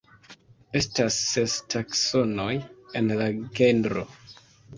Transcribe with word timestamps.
Estas 0.79 1.17
ses 1.33 1.57
taksonoj 1.73 2.49
en 3.03 3.13
la 3.21 3.29
genro. 3.61 4.07